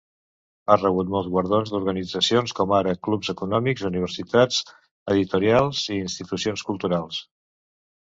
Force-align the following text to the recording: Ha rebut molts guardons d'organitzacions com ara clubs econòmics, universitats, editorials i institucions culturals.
Ha 0.69 0.77
rebut 0.77 1.11
molts 1.15 1.29
guardons 1.35 1.73
d'organitzacions 1.73 2.55
com 2.61 2.73
ara 2.79 2.95
clubs 3.09 3.31
econòmics, 3.35 3.87
universitats, 3.93 4.65
editorials 5.17 5.87
i 5.95 6.03
institucions 6.09 6.69
culturals. 6.73 7.25